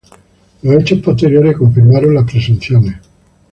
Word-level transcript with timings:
Los 0.63 0.81
hechos 0.81 0.97
posteriores 1.03 1.55
confirmaron 1.55 2.15
las 2.15 2.25
presunciones. 2.25 2.95